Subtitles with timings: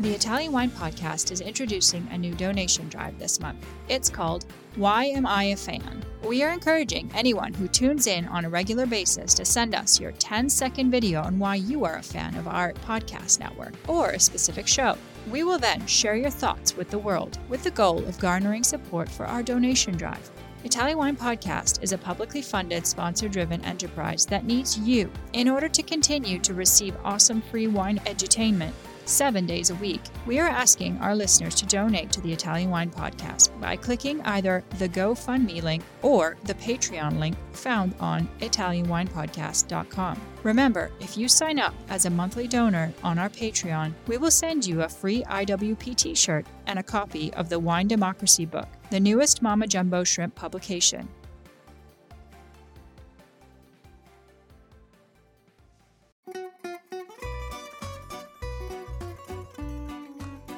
[0.00, 3.64] The Italian Wine Podcast is introducing a new donation drive this month.
[3.88, 6.04] It's called Why Am I a Fan?
[6.24, 10.10] We are encouraging anyone who tunes in on a regular basis to send us your
[10.10, 14.20] 10 second video on why you are a fan of our podcast network or a
[14.20, 14.98] specific show.
[15.30, 19.08] We will then share your thoughts with the world with the goal of garnering support
[19.08, 20.28] for our donation drive.
[20.64, 25.68] Italian Wine Podcast is a publicly funded, sponsor driven enterprise that needs you in order
[25.68, 28.72] to continue to receive awesome free wine edutainment
[29.04, 30.00] seven days a week.
[30.26, 34.64] We are asking our listeners to donate to the Italian Wine Podcast by clicking either
[34.78, 40.20] the GoFundMe link or the Patreon link found on ItalianWinePodcast.com.
[40.42, 44.66] Remember, if you sign up as a monthly donor on our Patreon, we will send
[44.66, 49.00] you a free IWP t shirt and a copy of the Wine Democracy book, the
[49.00, 51.08] newest Mama Jumbo Shrimp publication.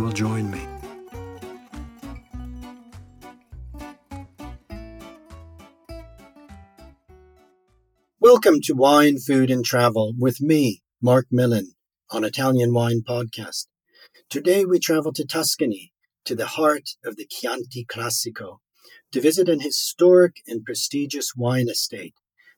[0.00, 0.66] will join me.
[8.18, 11.74] Welcome to Wine, Food and Travel with me, Mark Millen,
[12.10, 13.66] on Italian Wine Podcast.
[14.30, 15.92] Today we travel to Tuscany,
[16.24, 18.58] to the heart of the Chianti Classico,
[19.12, 22.14] to visit an historic and prestigious wine estate,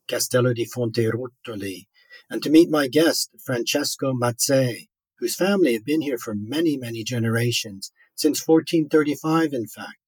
[0.06, 1.86] Castello di Fonterutoli,
[2.30, 4.88] and to meet my guest, Francesco Mazzei,
[5.22, 10.00] whose family have been here for many, many generations, since 1435, in fact.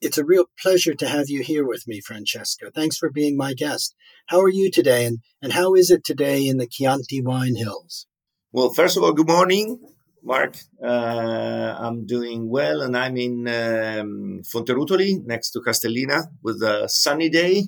[0.00, 2.70] It's a real pleasure to have you here with me, Francesco.
[2.74, 3.94] Thanks for being my guest.
[4.28, 8.06] How are you today, and, and how is it today in the Chianti Wine Hills?
[8.50, 9.78] Well, first of all, good morning,
[10.24, 10.56] Mark.
[10.82, 17.28] Uh, I'm doing well, and I'm in um, Fonterutoli, next to Castellina, with a sunny
[17.28, 17.64] day.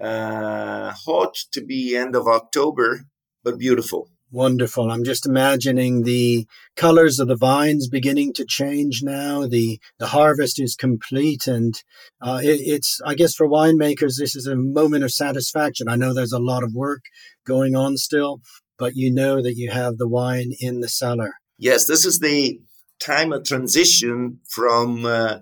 [0.00, 3.04] Uh, hot to be end of October,
[3.42, 4.08] but beautiful.
[4.34, 4.90] Wonderful.
[4.90, 9.46] I'm just imagining the colors of the vines beginning to change now.
[9.46, 11.80] The the harvest is complete, and
[12.20, 15.88] uh, it, it's I guess for winemakers this is a moment of satisfaction.
[15.88, 17.04] I know there's a lot of work
[17.46, 18.40] going on still,
[18.76, 21.34] but you know that you have the wine in the cellar.
[21.56, 22.60] Yes, this is the
[22.98, 25.38] time of transition from uh,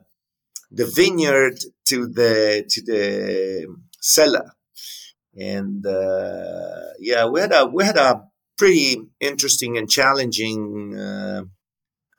[0.70, 4.52] the vineyard to the to the cellar,
[5.34, 8.24] and uh, yeah, we had a we had a
[8.62, 11.42] pretty interesting and challenging uh,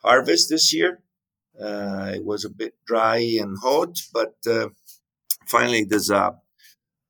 [0.03, 0.99] harvest this year.
[1.57, 4.67] Uh, it was a bit dry and hot, but uh,
[5.47, 6.35] finally there's a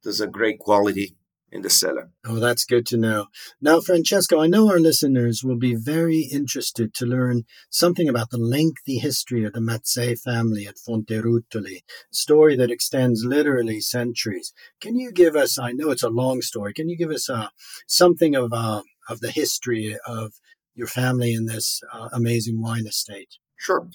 [0.03, 1.15] there's a great quality
[1.51, 2.11] in the cellar.
[2.23, 3.25] Oh, that's good to know.
[3.59, 8.37] Now, Francesco, I know our listeners will be very interested to learn something about the
[8.37, 14.53] lengthy history of the Mazzei family at Fonterutoli, a story that extends literally centuries.
[14.79, 17.47] Can you give us, I know it's a long story, can you give us uh,
[17.87, 20.33] something of, uh, of the history of
[20.75, 23.37] your family in this uh, amazing wine estate?
[23.55, 23.87] Sure.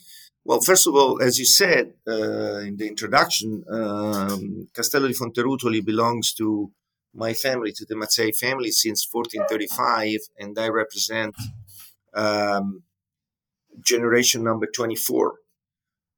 [0.45, 5.85] Well, first of all, as you said uh, in the introduction, um, Castello di Fonterutoli
[5.85, 6.71] belongs to
[7.15, 11.35] my family, to the Mazzei family, since 1435, and I represent
[12.15, 12.83] um,
[13.81, 15.35] generation number 24.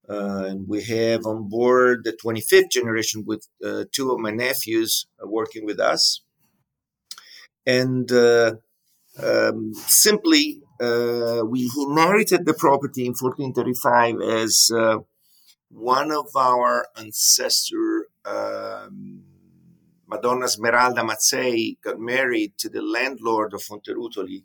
[0.09, 5.07] Uh, and we have on board the 25th generation with uh, two of my nephews
[5.23, 6.23] uh, working with us.
[7.65, 8.57] And uh,
[9.23, 14.99] um, simply, uh, we inherited the property in 1435 as uh,
[15.71, 18.07] one of our ancestor.
[18.25, 19.25] Um,
[20.07, 24.45] Madonna Smeralda Mazzei got married to the landlord of Fonterutoli.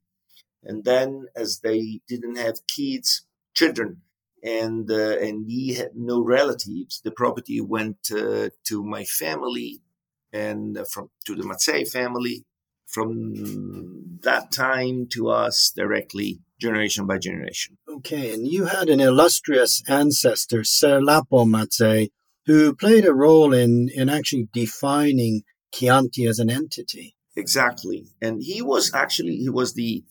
[0.64, 3.26] And then, as they didn't have kids,
[3.56, 4.02] children,
[4.44, 9.82] and uh, and he had no relatives, the property went uh, to my family
[10.32, 12.46] and uh, from to the Mazzei family.
[12.88, 17.78] From that time to us directly, generation by generation.
[17.90, 22.10] Okay, and you had an illustrious ancestor, Ser Lapo Mazzei,
[22.46, 25.44] who played a role in in actually defining
[25.74, 27.16] Chianti as an entity.
[27.36, 28.06] Exactly.
[28.22, 30.04] And he was actually, he was the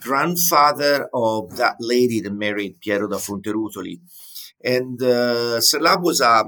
[0.00, 4.00] grandfather of that lady that married Piero da Fonterutoli.
[4.64, 6.44] And uh, Ser Lapo was a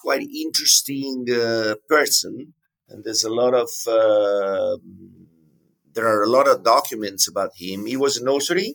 [0.00, 2.54] quite interesting uh, person.
[2.90, 4.76] And there's a lot of, uh,
[5.94, 7.86] there are a lot of documents about him.
[7.86, 8.74] He was a notary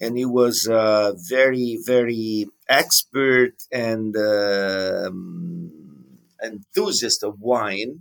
[0.00, 5.10] and he was uh, very, very expert and uh,
[6.42, 8.00] enthusiast of wine.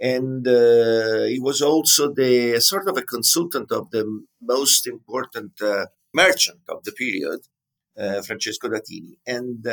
[0.00, 5.86] And uh, he was also the sort of a consultant of the most important uh,
[6.12, 7.40] merchant of the period,
[8.26, 9.16] Francesco Datini.
[9.26, 9.64] And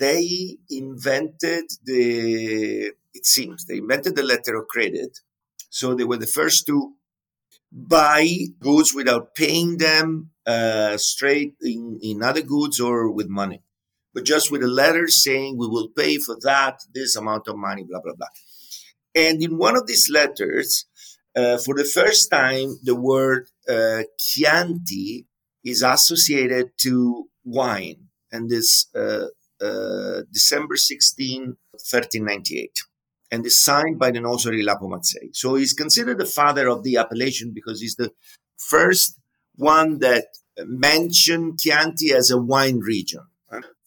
[0.00, 5.12] they invented the, it seems, they invented the letter of credit.
[5.68, 6.94] So they were the first to
[7.70, 8.26] buy
[8.58, 13.62] goods without paying them uh, straight in, in other goods or with money,
[14.12, 17.84] but just with a letter saying we will pay for that this amount of money,
[17.88, 18.26] blah, blah, blah.
[19.14, 20.86] And in one of these letters,
[21.36, 25.26] uh, for the first time, the word uh, Chianti
[25.64, 28.08] is associated to wine.
[28.32, 29.26] And this uh,
[29.62, 32.70] uh, December 16, 1398
[33.30, 35.30] and is signed by the notary Lapo Mazzei.
[35.32, 38.12] So he's considered the father of the appellation because he's the
[38.58, 39.18] first
[39.56, 40.26] one that
[40.64, 43.22] mentioned Chianti as a wine region.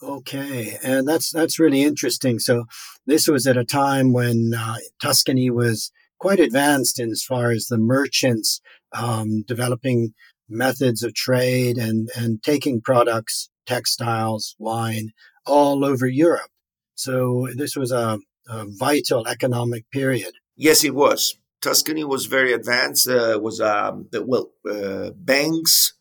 [0.01, 2.37] Okay, and that's that's really interesting.
[2.37, 2.65] So
[3.05, 7.67] this was at a time when uh, Tuscany was quite advanced in as far as
[7.67, 8.59] the merchants
[8.91, 10.13] um, developing
[10.49, 15.13] methods of trade and and taking products, textiles, wine
[15.45, 16.49] all over Europe.
[16.95, 20.33] So this was a a vital economic period.
[20.55, 21.37] Yes, it was.
[21.61, 23.07] Tuscany was very advanced.
[23.07, 25.93] Uh, was um, well, uh, banks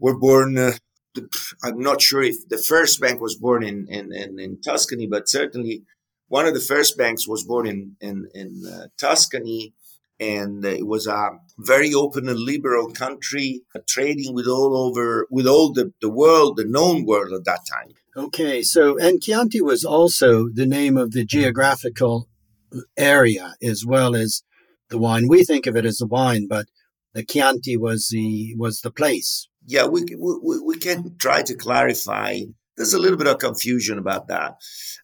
[0.00, 0.56] were born.
[0.56, 0.72] Uh,
[1.62, 5.28] I'm not sure if the first bank was born in, in, in, in, Tuscany, but
[5.28, 5.82] certainly
[6.28, 9.74] one of the first banks was born in in, in uh, Tuscany,
[10.18, 15.72] and it was a very open and liberal country, trading with all over with all
[15.74, 17.92] the, the world, the known world at that time.
[18.14, 22.28] Okay, so and Chianti was also the name of the geographical
[22.96, 24.42] area as well as
[24.90, 25.28] the wine.
[25.28, 26.66] We think of it as a wine, but
[27.14, 29.48] the Chianti was the was the place.
[29.64, 32.40] Yeah, we we, we can try to clarify.
[32.76, 34.56] There's a little bit of confusion about that.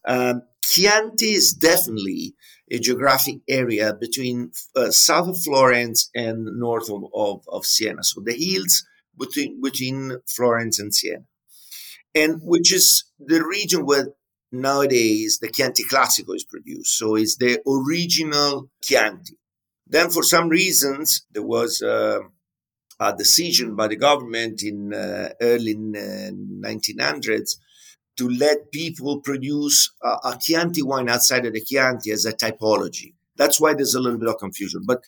[0.06, 2.34] Um, Chianti is definitely
[2.70, 8.05] a geographic area between uh, south of Florence and north of, of, of Siena.
[8.05, 8.84] So the hills
[9.19, 11.25] between between Florence and Siena
[12.19, 14.09] and which is the region where
[14.50, 16.99] nowadays the Chianti Classico is produced.
[16.99, 19.37] So it's the original Chianti.
[19.87, 22.20] Then, for some reasons, there was uh,
[23.00, 26.31] a decision by the government in uh, early uh,
[26.69, 27.56] 1900s
[28.17, 33.15] to let people produce a, a Chianti wine outside of the Chianti as a typology.
[33.37, 34.82] That's why there's a little bit of confusion.
[34.85, 35.03] But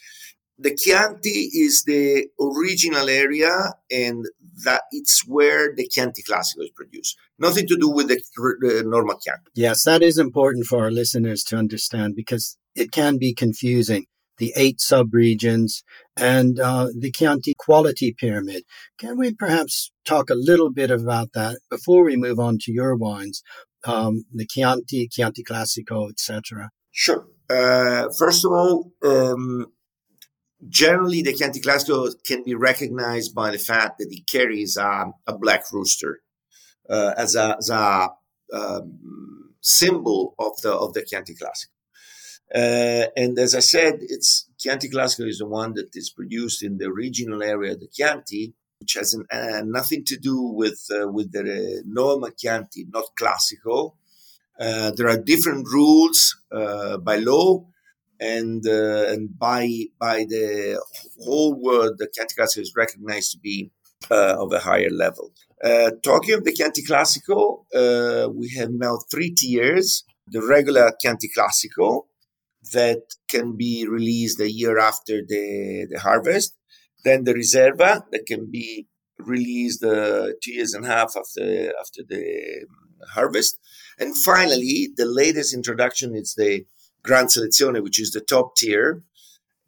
[0.61, 3.51] the Chianti is the original area,
[3.91, 4.27] and
[4.65, 7.17] that it's where the Chianti Classico is produced.
[7.39, 8.21] Nothing to do with the,
[8.61, 9.51] the normal Chianti.
[9.55, 14.05] Yes, that is important for our listeners to understand because it can be confusing.
[14.37, 15.83] The eight subregions
[16.17, 18.65] and uh, the Chianti quality pyramid.
[18.99, 22.97] Can we perhaps talk a little bit about that before we move on to your
[22.97, 23.43] wines?
[23.85, 26.71] Um, the Chianti, Chianti Classico, etc.
[26.91, 27.27] Sure.
[27.51, 29.67] Uh, first of all, um,
[30.69, 35.39] Generally, the Chianti Classico can be recognized by the fact that it carries a, a
[35.39, 36.21] black rooster
[36.89, 38.11] uh, as a, as a
[38.53, 41.69] um, symbol of the of the Chianti Classico.
[42.53, 46.79] Uh, and as I said, it's Chianti Classico is the one that is produced in
[46.79, 51.09] the original area of the Chianti, which has an, uh, nothing to do with uh,
[51.09, 53.95] with the normal Chianti, not Classico.
[54.59, 57.65] Uh, there are different rules uh, by law
[58.21, 60.81] and uh, and by by the
[61.25, 63.71] whole world, the Chianti is recognized to be
[64.11, 65.33] uh, of a higher level.
[65.65, 66.83] Uh, talking of the Chianti
[67.75, 71.31] uh, we have now three tiers: the regular Chianti
[72.73, 76.55] that can be released a year after the, the harvest,
[77.05, 78.87] then the Riserva that can be
[79.19, 82.67] released uh, two years and a half after after the
[83.15, 83.59] harvest,
[83.99, 86.67] and finally the latest introduction is the
[87.03, 89.03] Gran Selezione, which is the top tier,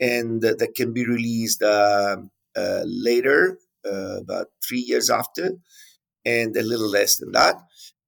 [0.00, 2.16] and uh, that can be released uh,
[2.56, 5.52] uh, later, uh, about three years after,
[6.24, 7.56] and a little less than that,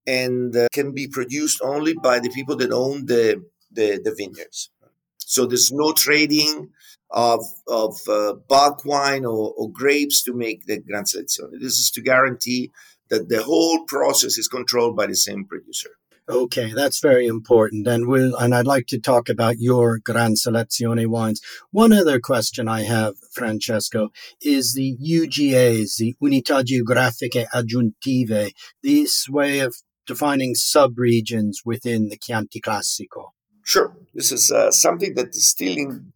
[0.07, 4.71] and uh, can be produced only by the people that own the, the, the vineyards.
[5.19, 6.71] So there's no trading
[7.11, 11.61] of, of uh, bulk wine or, or, grapes to make the Gran Selezione.
[11.61, 12.73] This is to guarantee
[13.09, 15.90] that the whole process is controlled by the same producer.
[16.26, 17.87] Okay, that's very important.
[17.87, 21.40] And we'll, and I'd like to talk about your Gran Selezione wines.
[21.71, 24.09] One other question I have, Francesco,
[24.40, 28.52] is the UGAs, the Unità Geografiche Aggiuntive,
[28.83, 29.76] this way of
[30.07, 33.33] defining subregions within the Chianti Classico.
[33.62, 33.95] Sure.
[34.14, 36.12] This is uh, something that is still in,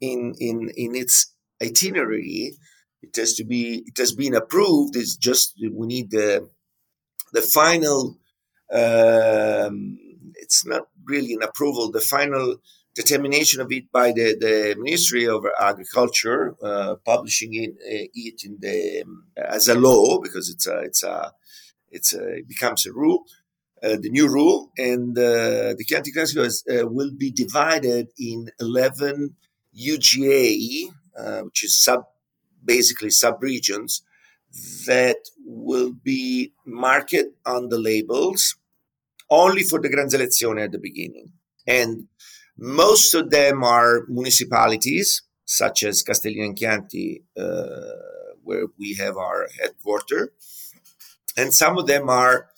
[0.00, 1.32] in, in, in its
[1.62, 2.54] itinerary
[3.02, 3.84] It has to be.
[3.86, 4.96] It has been approved.
[4.96, 6.48] It's just we need the
[7.32, 8.16] the final.
[8.72, 9.98] Um,
[10.34, 11.90] it's not really an approval.
[11.90, 12.56] The final
[12.94, 18.58] determination of it by the, the Ministry of Agriculture, uh, publishing it, uh, it in
[18.60, 19.04] the
[19.36, 21.32] as a law because it's a it's a
[21.90, 23.24] it's a, it becomes a rule,
[23.82, 29.36] uh, the new rule, and uh, the Chianti Classico is, will be divided in eleven
[29.76, 30.86] UGA,
[31.18, 32.04] uh, which is sub
[32.64, 34.02] basically sub regions
[34.86, 38.56] that will be marked on the labels
[39.30, 41.32] only for the Gran Selezione at the beginning.
[41.66, 42.08] And
[42.56, 47.80] most of them are municipalities, such as Castellina and Chianti, uh,
[48.42, 50.30] where we have our headquarters.
[51.36, 52.48] And some of them are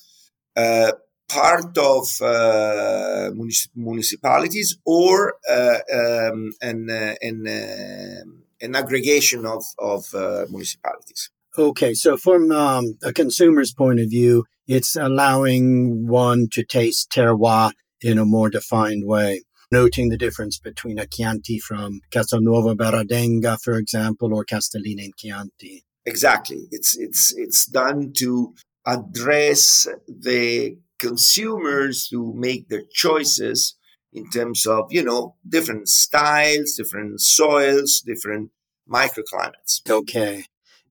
[0.55, 0.93] uh,
[1.29, 9.65] part of uh, municip- municipalities or uh, um, an, uh, an, uh, an aggregation of,
[9.79, 10.13] of
[10.51, 11.31] municipalities.
[11.59, 17.73] Okay, so from um, a consumer's point of view, it's allowing one to taste terroir
[18.03, 23.77] in a more defined way noting the difference between a Chianti from Castelnuovo Berardenga, for
[23.77, 25.85] example, or Castellina in Chianti.
[26.05, 26.69] Exactly.
[26.71, 28.55] It's it's it's done to
[28.87, 33.77] address the consumers to make their choices
[34.13, 38.51] in terms of you know different styles, different soils, different
[38.89, 39.81] microclimates.
[39.89, 40.45] Okay.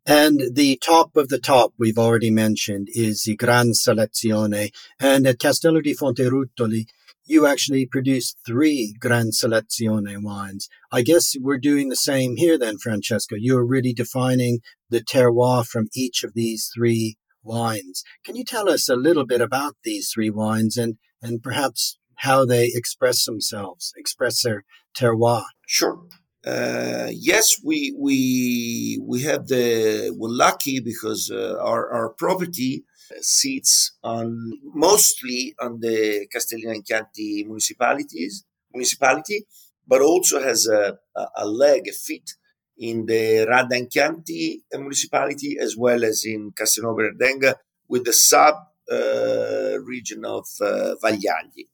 [0.05, 4.71] And the top of the top we've already mentioned is the Gran Selezione.
[4.99, 6.85] And at Castello di Fonterutoli,
[7.25, 10.69] you actually produce three Gran Selezione wines.
[10.91, 13.35] I guess we're doing the same here then, Francesco.
[13.35, 14.59] You're really defining
[14.91, 18.03] the terroir from each of these three wines.
[18.23, 22.45] Can you tell us a little bit about these three wines and, and perhaps how
[22.45, 24.63] they express themselves, express their
[24.95, 25.45] terroir?
[25.65, 26.03] Sure.
[26.45, 32.83] Uh, yes, we we we have the we're lucky because uh, our our property
[33.19, 39.47] sits on mostly on the Castellina and Chianti municipalities, municipality,
[39.87, 40.99] but also has a,
[41.35, 42.35] a leg, a feet
[42.77, 47.55] in the Radda and Chianti municipality as well as in Castelnuovo Berardenga
[47.87, 48.55] with the sub
[48.91, 51.69] uh, region of uh, Vagliagli.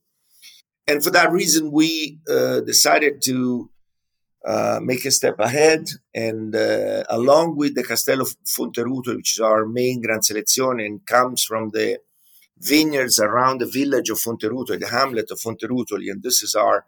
[0.87, 3.69] And for that reason, we uh, decided to
[4.45, 9.65] uh, make a step ahead and uh, along with the Castello Fonterutoli, which is our
[9.65, 11.99] main Grand Selezione and comes from the
[12.57, 16.85] vineyards around the village of Fonterutoli, the hamlet of Fonterutoli, and this is our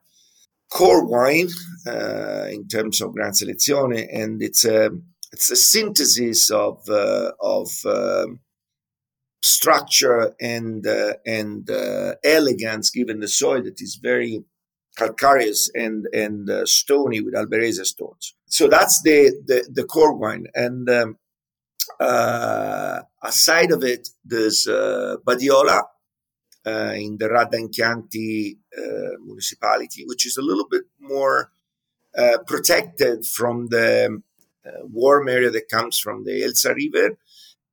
[0.70, 1.50] core wine
[1.86, 4.90] uh, in terms of Grand Selezione, and it's a
[5.32, 8.40] it's a synthesis of uh, of um,
[9.44, 11.70] structure and uh, and
[12.24, 14.44] elegance given the soil that is very
[14.96, 18.36] calcareous and and uh, stony with alberese stones.
[18.46, 20.48] So that's the the, the core wine.
[20.54, 21.18] And um,
[22.00, 25.84] uh, aside of it, there's uh, Badiola
[26.66, 31.52] uh, in the Radda and Chianti uh, municipality, which is a little bit more
[32.18, 34.22] uh, protected from the
[34.84, 37.18] warm area that comes from the Elsa River.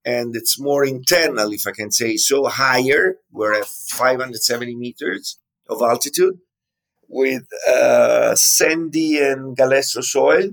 [0.05, 3.19] And it's more internal, if I can say so, higher.
[3.31, 6.39] We're at 570 meters of altitude
[7.11, 10.51] with uh, sandy and galestro soil.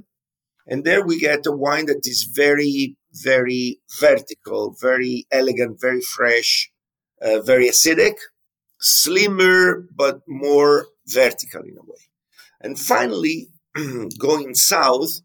[0.65, 6.69] And there we get a wine that is very, very vertical, very elegant, very fresh,
[7.21, 8.15] uh, very acidic,
[8.81, 12.03] slimmer, but more vertical in a way.
[12.59, 13.49] And finally,
[14.19, 15.21] going south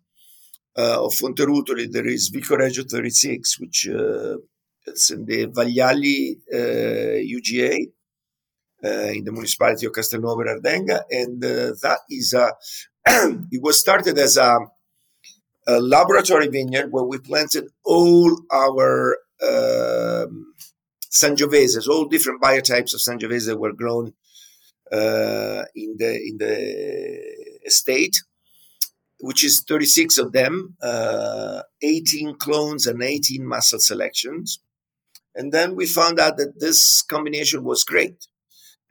[0.76, 4.36] uh, of Fonterutoli, there is Vico Vicoregio 36, which uh,
[4.86, 7.90] it's in the Vagliagli UGA uh,
[8.82, 12.52] in the municipality of Castelnuovo Berardenga, and uh, that is a.
[13.50, 14.58] it was started as a,
[15.66, 20.54] a, laboratory vineyard where we planted all our um,
[21.10, 24.14] Sangioveses, all different biotypes of Sangiovese that were grown
[24.92, 28.16] uh, in the in the estate,
[29.20, 34.60] which is 36 of them, uh, 18 clones and 18 massal selections.
[35.34, 38.26] And then we found out that this combination was great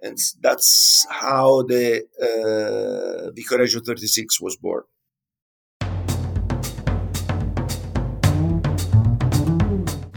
[0.01, 4.83] and that's how the uh, Vicoregio 36 was born.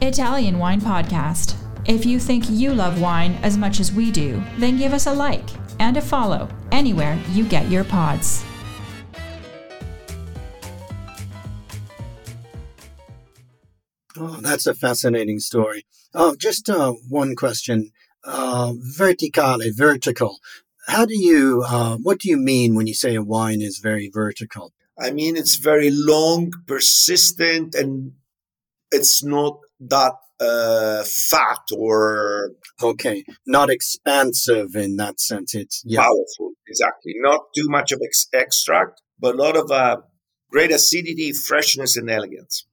[0.00, 1.57] Italian Wine Podcast.
[1.87, 5.12] If you think you love wine as much as we do, then give us a
[5.12, 5.49] like
[5.81, 8.45] and a follow anywhere you get your pods.
[14.17, 15.85] Oh, that's a fascinating story.
[16.14, 17.91] Oh, just uh, one question
[18.55, 20.39] uh, verticale, vertical.
[20.87, 24.09] How do you, uh, what do you mean when you say a wine is very
[24.13, 24.73] vertical?
[25.07, 28.13] I mean, it's very long, persistent, and
[28.93, 35.55] it's not that uh, fat or okay, not expansive in that sense.
[35.55, 36.03] It's yeah.
[36.03, 37.15] powerful, exactly.
[37.17, 39.97] Not too much of ex- extract, but a lot of uh,
[40.51, 42.67] great acidity, freshness, and elegance.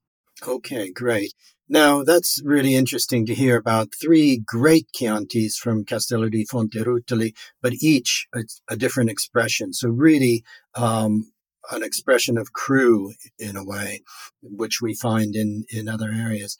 [0.48, 1.34] Okay, great.
[1.72, 7.72] Now, that's really interesting to hear about three great Chiantis from Castello di Fonterutoli, but
[7.82, 9.72] each a, a different expression.
[9.72, 10.44] So, really,
[10.75, 11.32] um,
[11.72, 14.01] an expression of cru in a way,
[14.42, 16.58] which we find in, in other areas.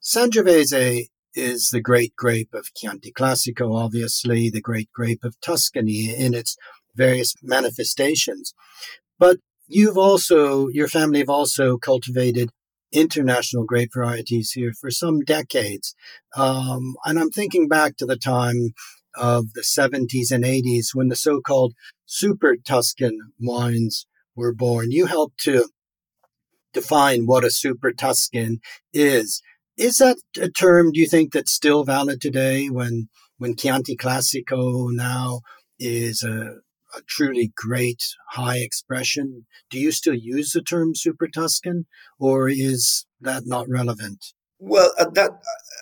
[0.00, 6.32] Sangiovese is the great grape of Chianti Classico, obviously, the great grape of Tuscany in
[6.32, 6.56] its
[6.94, 8.54] various manifestations.
[9.18, 12.50] But you've also, your family have also cultivated
[12.94, 15.94] international grape varieties here for some decades.
[16.36, 18.74] Um, and I'm thinking back to the time
[19.16, 21.74] of the 70s and 80s when the so called
[22.06, 24.90] super Tuscan wines were born.
[24.90, 25.68] You helped to
[26.72, 28.58] define what a super Tuscan
[28.92, 29.42] is.
[29.76, 33.08] Is that a term, do you think, that's still valid today when,
[33.38, 35.40] when Chianti Classico now
[35.78, 36.56] is a,
[36.96, 39.46] a truly great high expression.
[39.70, 41.86] Do you still use the term Super Tuscan,
[42.18, 44.32] or is that not relevant?
[44.58, 45.32] Well, at that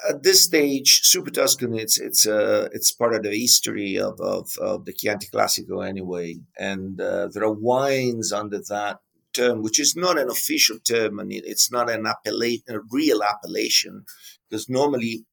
[0.09, 4.51] at this stage, Super Tuscan it's it's uh, it's part of the history of, of,
[4.61, 8.99] of the Chianti Classico anyway, and uh, there are wines under that
[9.33, 14.05] term, which is not an official term, and it's not an appellation, a real appellation,
[14.49, 15.25] because normally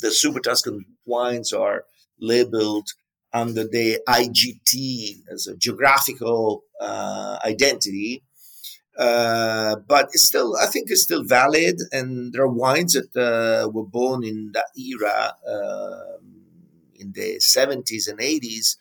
[0.00, 1.84] the Super Tuscan wines are
[2.20, 2.88] labeled
[3.32, 8.22] under the IGT as a geographical uh, identity.
[8.98, 13.68] Uh, but it's still, I think, it's still valid, and there are wines that uh,
[13.68, 16.46] were born in that era, um,
[16.98, 18.76] in the 70s and 80s,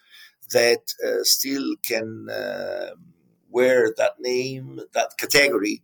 [0.54, 3.14] that uh, still can um,
[3.50, 5.82] wear that name, that category,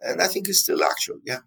[0.00, 1.18] and I think it's still actual.
[1.24, 1.40] Yeah.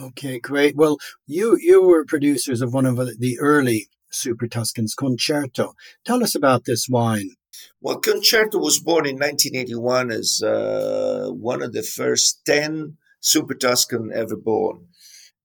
[0.00, 0.76] Okay, great.
[0.76, 5.74] Well, you you were producers of one of the early Super Tuscans Concerto.
[6.04, 7.30] Tell us about this wine.
[7.80, 14.10] Well, Concerto was born in 1981 as uh, one of the first 10 Super Tuscan
[14.14, 14.86] ever born.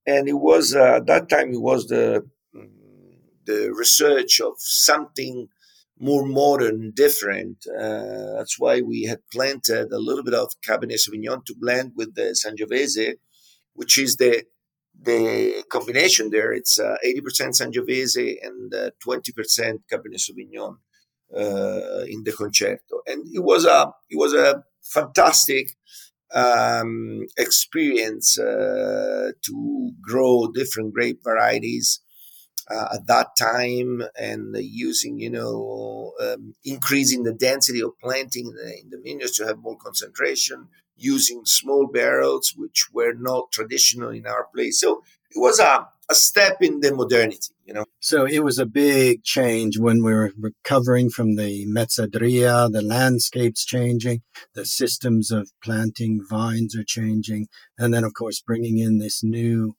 [0.05, 2.27] And it was, uh, at that time, it was the,
[3.45, 5.47] the research of something
[5.99, 7.65] more modern, different.
[7.67, 12.15] Uh, that's why we had planted a little bit of Cabernet Sauvignon to blend with
[12.15, 13.13] the Sangiovese,
[13.73, 14.43] which is the
[15.01, 20.77] the combination there, it's uh, 80% Sangiovese and uh, 20% Cabernet Sauvignon
[21.35, 23.01] uh, in the concerto.
[23.07, 25.75] And it was a, it was a fantastic
[26.33, 32.01] um, experience uh, to grow different grape varieties
[32.69, 38.55] uh, at that time and using, you know, um, increasing the density of planting in
[38.55, 44.09] the, in the vineyards to have more concentration, using small barrels, which were not traditional
[44.09, 44.79] in our place.
[44.79, 47.85] So it was a, a step in the modernity, you know.
[47.99, 53.65] So it was a big change when we were recovering from the mezzadria, the landscape's
[53.65, 54.21] changing,
[54.53, 57.47] the systems of planting vines are changing,
[57.77, 59.75] and then, of course, bringing in this new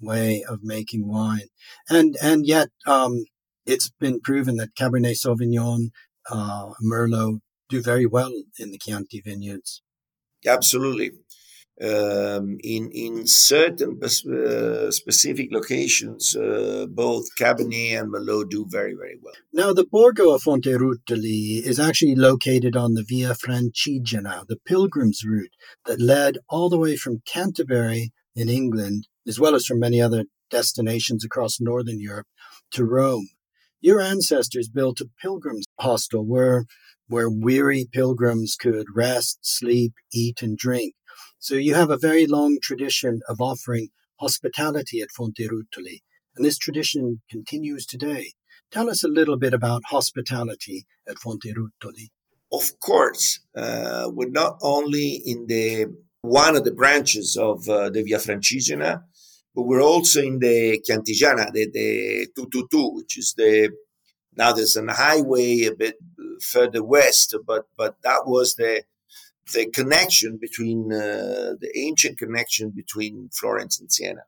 [0.00, 1.48] way of making wine.
[1.88, 3.24] And, and yet, um,
[3.64, 5.90] it's been proven that Cabernet Sauvignon,
[6.30, 9.82] uh, Merlot do very well in the Chianti vineyards.
[10.46, 11.12] Absolutely.
[11.78, 19.18] Um, in in certain uh, specific locations, uh, both Cabernet and Merlot do very very
[19.22, 19.34] well.
[19.52, 25.52] Now, the Borgo of Fonterutoli is actually located on the Via Francigena, the pilgrims route
[25.84, 30.24] that led all the way from Canterbury in England, as well as from many other
[30.50, 32.26] destinations across northern Europe,
[32.72, 33.28] to Rome.
[33.80, 36.64] Your ancestors built a pilgrims hostel where
[37.08, 40.94] where weary pilgrims could rest, sleep, eat, and drink.
[41.38, 46.00] So you have a very long tradition of offering hospitality at Fonte Fonterutoli,
[46.34, 48.32] and this tradition continues today.
[48.72, 52.08] Tell us a little bit about hospitality at Fonte Fonterutoli.
[52.52, 55.86] Of course, uh, we're not only in the
[56.22, 59.02] one of the branches of uh, the Via Francigena,
[59.64, 63.70] we're also in the Chiantigiana, the, the 222, which is the
[64.36, 65.96] now there's an highway a bit
[66.42, 68.82] further west, but but that was the
[69.52, 74.24] the connection between uh, the ancient connection between Florence and Siena.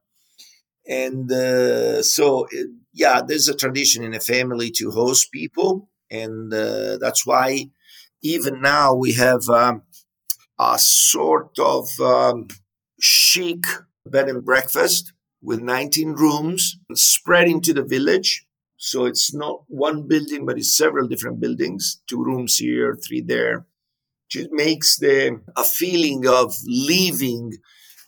[0.86, 6.54] And uh, so, it, yeah, there's a tradition in a family to host people, and
[6.54, 7.70] uh, that's why
[8.22, 9.82] even now we have um,
[10.58, 12.48] a sort of um,
[12.98, 13.64] chic
[14.06, 15.12] bed and breakfast
[15.42, 18.46] with 19 rooms spread into the village
[18.78, 23.66] so it's not one building, but it's several different buildings, two rooms here, three there.
[24.34, 27.54] It makes the a feeling of leaving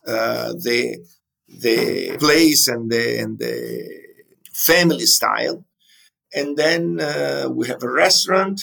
[0.06, 1.04] uh, the
[1.48, 3.84] the place and the, and the
[4.54, 5.64] family style.
[6.32, 8.62] And then uh, we have a restaurant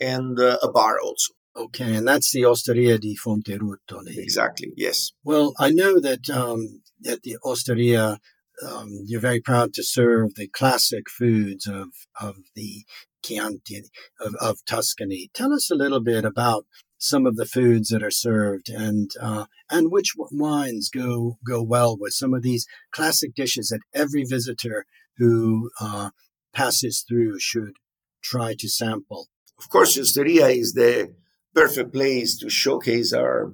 [0.00, 1.32] and uh, a bar also.
[1.56, 4.16] Okay, and that's the Osteria di Fonterutoli.
[4.16, 5.10] Exactly, yes.
[5.24, 8.18] Well, I know that um, at the Osteria,
[8.66, 11.88] um, you're very proud to serve the classic foods of,
[12.20, 12.84] of the
[13.22, 13.82] Chianti,
[14.20, 15.30] of, of Tuscany.
[15.34, 16.66] Tell us a little bit about
[16.98, 21.96] some of the foods that are served and uh, and which wines go go well
[21.96, 24.84] with some of these classic dishes that every visitor
[25.16, 26.10] who uh,
[26.52, 27.74] passes through should
[28.22, 29.28] try to sample.
[29.58, 31.14] Of course, Osteria is the
[31.54, 33.52] perfect place to showcase our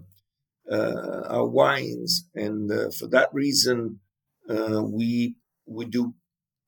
[0.71, 4.01] our wines, and uh, for that reason,
[4.49, 6.15] uh, we we do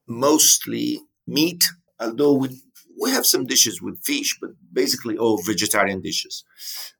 [0.06, 1.64] mostly meat,
[1.98, 2.62] although we
[3.00, 6.44] we have some dishes with fish, but basically all vegetarian dishes.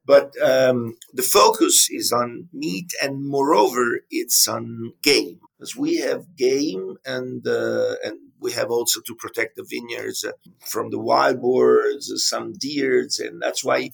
[0.05, 6.37] But um, the focus is on meat, and moreover, it's on game, because we have
[6.37, 11.41] game, and uh, and we have also to protect the vineyards uh, from the wild
[11.41, 13.91] boars, uh, some deers, and that's why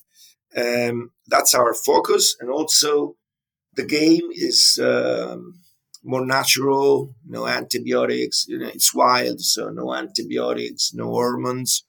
[0.57, 2.37] um, that's our focus.
[2.41, 3.17] And also,
[3.75, 4.79] the game is.
[4.83, 5.59] Um,
[6.05, 8.47] more natural, no antibiotics.
[8.49, 11.85] You know, it's wild, so no antibiotics, no hormones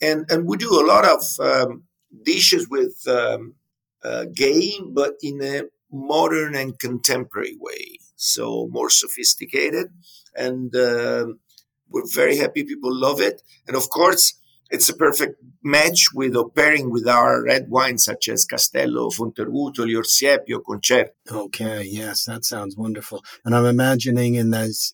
[0.00, 1.84] and and we do a lot of um,
[2.24, 3.54] dishes with um,
[4.02, 9.86] uh, game, but in a modern and contemporary way, so more sophisticated,
[10.34, 11.26] and uh,
[11.88, 14.34] we're very happy people love it, and of course.
[14.74, 19.96] It's a perfect match with or pairing with our red wines such as Castello, Fonterutoli,
[19.96, 21.12] or Siepio, Concerto.
[21.30, 23.22] Okay, yes, that sounds wonderful.
[23.44, 24.92] And I'm imagining in those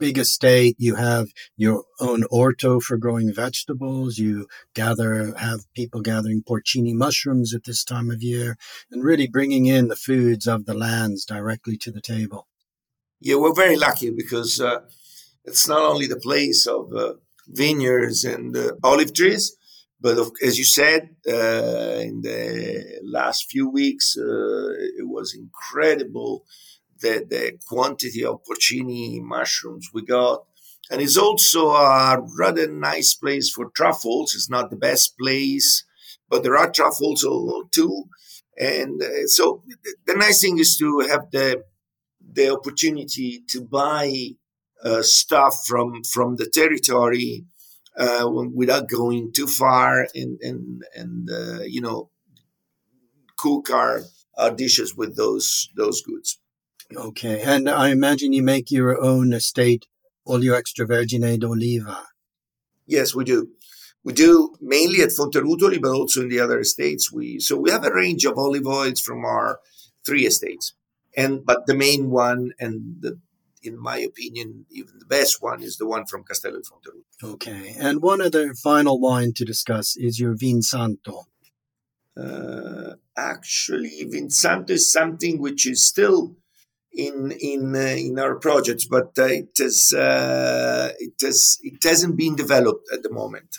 [0.00, 0.74] big estate.
[0.78, 4.18] You have your own orto for growing vegetables.
[4.18, 8.56] You gather, have people gathering porcini mushrooms at this time of year
[8.90, 12.48] and really bringing in the foods of the lands directly to the table.
[13.20, 14.80] Yeah, we're very lucky because uh,
[15.44, 17.14] it's not only the place of uh,
[17.52, 19.56] vineyards and uh, olive trees,
[20.00, 26.44] but of, as you said, uh, in the last few weeks, uh, it was incredible
[27.00, 30.44] the, the quantity of porcini mushrooms we got.
[30.90, 34.34] And it's also a rather nice place for truffles.
[34.34, 35.84] It's not the best place,
[36.28, 37.24] but there are truffles
[37.70, 38.04] too.
[38.58, 39.62] And uh, so
[40.06, 41.62] the nice thing is to have the
[42.32, 44.12] the opportunity to buy
[45.02, 47.44] stuff from from the territory
[47.96, 52.10] uh, without going too far and and and uh, you know
[53.40, 54.02] cook our,
[54.36, 56.38] our dishes with those those goods.
[56.94, 59.86] Okay, and I imagine you make your own estate
[60.24, 62.06] all your olio extravergine d'oliva.
[62.86, 63.50] Yes, we do.
[64.02, 67.12] We do mainly at Fonterutoli, but also in the other estates.
[67.12, 69.60] We so we have a range of olive oils from our
[70.04, 70.74] three estates,
[71.16, 73.18] and but the main one, and the,
[73.62, 77.32] in my opinion, even the best one, is the one from Castello di Fonterutoli.
[77.34, 81.24] Okay, and one other final wine to discuss is your Vinsanto.
[82.16, 86.36] Uh, actually, Vinsanto is something which is still
[86.92, 92.16] in in uh, in our projects, but uh, it has uh, it has it hasn't
[92.16, 93.56] been developed at the moment.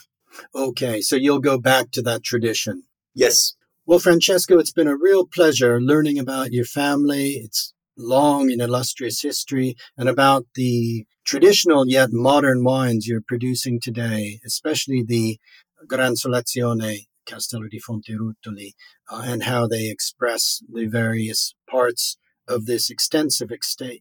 [0.54, 2.84] Okay, so you'll go back to that tradition.
[3.14, 3.54] Yes.
[3.84, 9.22] Well, Francesco, it's been a real pleasure learning about your family, its long and illustrious
[9.22, 15.38] history, and about the traditional yet modern wines you're producing today, especially the
[15.86, 18.72] Gran Selezione Castello di Fonterutoli,
[19.10, 22.16] uh, and how they express the various parts
[22.48, 23.50] of this extensive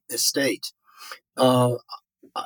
[0.10, 0.74] estate.
[1.38, 1.76] Uh,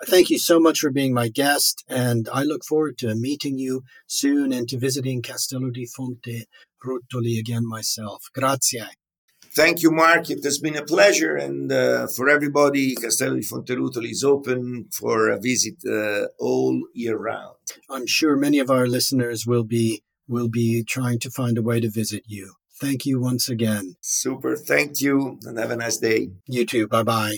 [0.05, 3.83] thank you so much for being my guest, and I look forward to meeting you
[4.07, 6.45] soon and to visiting Castello di Fonte
[6.83, 8.29] Rutoli again myself.
[8.33, 9.04] Grazie.
[9.55, 10.29] Thank you, Mark.
[10.29, 15.29] It has been a pleasure, and uh, for everybody, Castello di Fonterutoli is open for
[15.29, 17.55] a visit uh, all year round.
[17.89, 21.79] I'm sure many of our listeners will be will be trying to find a way
[21.79, 22.55] to visit you.
[22.81, 23.95] Thank you once again.
[24.01, 24.57] Super.
[24.57, 26.31] Thank you and have a nice day.
[26.47, 26.87] You too.
[26.89, 27.37] Bye bye.